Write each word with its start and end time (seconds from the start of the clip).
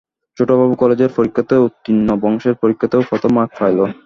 ছোটোবাবু 0.37 0.73
কলেজের 0.75 1.11
পরীক্ষাতে 1.17 1.55
উত্তীর্ণ, 1.57 2.07
বংশের 2.23 2.55
পরীক্ষাতেও 2.61 3.07
প্রথম 3.09 3.31
মার্ক 3.37 3.51
পাইল। 3.59 3.79